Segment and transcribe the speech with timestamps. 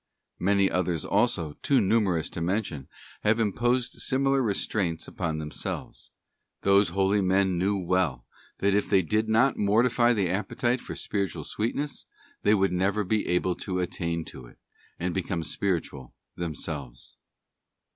[0.39, 2.87] Many others also, too numerous to mention,
[3.21, 6.09] have imposed similar restraints upon themselves.
[6.63, 8.25] Those holy men well
[8.59, 12.07] knew that if they did not mortify the appetite for spiritual sweetness
[12.41, 14.57] they never would be able to attain to it,
[14.97, 17.15] and become spiritual themselves.